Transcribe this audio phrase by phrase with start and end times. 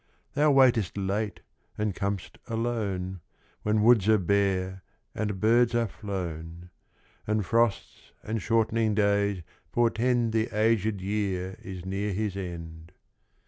[0.33, 1.41] Thou waitest late
[1.77, 3.21] and com'st alone,
[3.61, 4.81] When woods are bare
[5.13, 6.71] and birds are flown,
[7.27, 12.93] And frosts and shortening days portend The aged year is near his end.